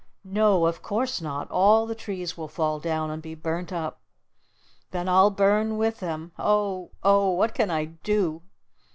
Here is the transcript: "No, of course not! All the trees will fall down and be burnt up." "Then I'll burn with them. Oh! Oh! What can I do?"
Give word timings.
"No, 0.25 0.65
of 0.65 0.81
course 0.81 1.21
not! 1.21 1.47
All 1.51 1.85
the 1.85 1.93
trees 1.93 2.35
will 2.35 2.47
fall 2.47 2.79
down 2.79 3.11
and 3.11 3.21
be 3.21 3.35
burnt 3.35 3.71
up." 3.71 4.01
"Then 4.89 5.07
I'll 5.07 5.29
burn 5.29 5.77
with 5.77 5.99
them. 5.99 6.31
Oh! 6.39 6.89
Oh! 7.03 7.29
What 7.29 7.53
can 7.53 7.69
I 7.69 7.85
do?" 7.85 8.41